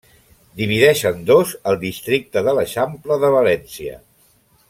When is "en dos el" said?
1.09-1.77